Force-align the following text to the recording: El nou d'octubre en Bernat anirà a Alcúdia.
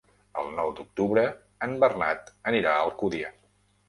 El 0.43 0.47
nou 0.59 0.69
d'octubre 0.77 1.25
en 1.67 1.75
Bernat 1.83 2.31
anirà 2.53 2.73
a 2.79 2.87
Alcúdia. 2.87 3.31